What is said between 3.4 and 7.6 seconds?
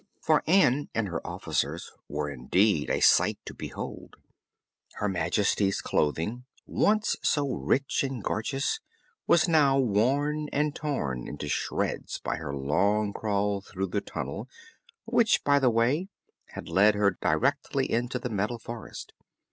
to behold. Her Majesty's clothing, once so